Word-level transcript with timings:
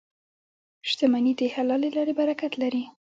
•شتمني 0.89 1.33
د 1.39 1.41
حلالې 1.53 1.89
لارې 1.95 2.13
برکت 2.19 2.53
لري. 2.61 2.83